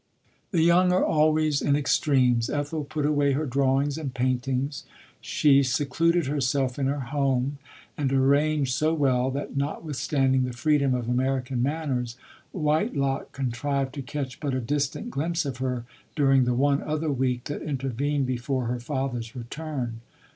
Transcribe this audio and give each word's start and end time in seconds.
The 0.49 0.63
young 0.63 0.91
arc 0.91 1.05
always 1.07 1.61
in 1.61 1.75
extremes. 1.75 2.49
Ethel 2.49 2.83
put 2.83 3.05
away 3.05 3.33
her 3.33 3.45
drawings 3.45 3.99
and 3.99 4.11
paintings. 4.11 4.83
She 5.21 5.61
se 5.61 5.85
cluded 5.85 6.25
herself 6.25 6.79
in 6.79 6.87
her 6.87 7.01
home; 7.13 7.59
and 7.95 8.11
arranged 8.11 8.73
so 8.73 8.95
well, 8.95 9.29
that 9.29 9.55
notwithstanding 9.55 10.43
the 10.43 10.53
freedom 10.53 10.95
of 10.95 11.07
American 11.07 11.61
manners, 11.61 12.17
Whitelock 12.51 13.31
contrived 13.31 13.93
to 13.93 14.01
catch 14.01 14.39
but 14.39 14.55
a 14.55 14.59
distant 14.59 15.11
glimpse 15.11 15.45
of 15.45 15.57
her 15.57 15.85
during 16.15 16.45
the 16.45 16.55
one 16.55 16.81
other 16.81 17.11
week 17.11 17.43
that 17.43 17.61
intervened 17.61 18.25
before 18.25 18.65
her 18.65 18.79
LODORK. 18.79 18.81
father's 18.81 19.35
return. 19.35 20.01